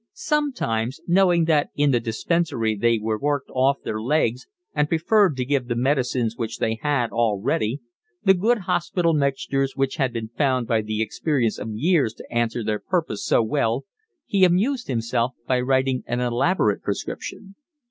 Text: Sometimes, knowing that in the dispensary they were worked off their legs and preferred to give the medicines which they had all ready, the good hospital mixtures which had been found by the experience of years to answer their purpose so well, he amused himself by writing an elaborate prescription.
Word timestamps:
Sometimes, 0.13 0.99
knowing 1.05 1.45
that 1.45 1.69
in 1.75 1.91
the 1.91 1.99
dispensary 1.99 2.75
they 2.75 2.97
were 2.97 3.19
worked 3.19 3.51
off 3.51 3.83
their 3.83 4.01
legs 4.01 4.47
and 4.73 4.89
preferred 4.89 5.37
to 5.37 5.45
give 5.45 5.67
the 5.67 5.75
medicines 5.75 6.35
which 6.35 6.57
they 6.57 6.79
had 6.81 7.11
all 7.11 7.39
ready, 7.39 7.81
the 8.23 8.33
good 8.33 8.57
hospital 8.61 9.13
mixtures 9.13 9.75
which 9.75 9.97
had 9.97 10.11
been 10.11 10.29
found 10.29 10.65
by 10.65 10.81
the 10.81 11.03
experience 11.03 11.59
of 11.59 11.69
years 11.75 12.15
to 12.15 12.25
answer 12.33 12.63
their 12.63 12.79
purpose 12.79 13.23
so 13.23 13.43
well, 13.43 13.85
he 14.25 14.43
amused 14.43 14.87
himself 14.87 15.35
by 15.45 15.61
writing 15.61 16.03
an 16.07 16.19
elaborate 16.19 16.81
prescription. 16.81 17.53